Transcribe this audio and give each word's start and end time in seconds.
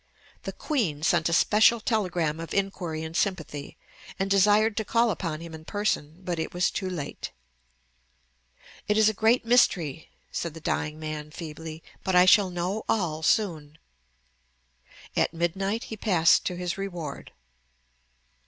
The 0.45 0.51
Queen 0.51 1.03
sent 1.03 1.29
a 1.29 1.33
special 1.33 1.79
telegram 1.79 2.39
of 2.39 2.55
inquiry 2.55 3.03
and 3.03 3.15
sympathy, 3.15 3.77
and 4.17 4.31
desired 4.31 4.75
to 4.77 4.83
call 4.83 5.11
upon 5.11 5.41
him 5.41 5.53
in 5.53 5.63
person; 5.63 6.21
but 6.23 6.39
it 6.39 6.55
was 6.55 6.71
too 6.71 6.89
late. 6.89 7.29
"It 8.87 8.97
is 8.97 9.09
a 9.09 9.13
great 9.13 9.45
mystery," 9.45 10.09
said 10.31 10.55
the 10.55 10.59
dying 10.59 10.99
man 10.99 11.29
feebly; 11.29 11.83
"but 12.03 12.15
I 12.15 12.25
shall 12.25 12.49
know 12.49 12.81
all 12.89 13.21
soon." 13.21 13.77
At 15.15 15.35
midnight 15.35 15.83
he 15.83 15.97
passed 15.97 16.45
to 16.47 16.55
his 16.55 16.79
reward. 16.79 17.31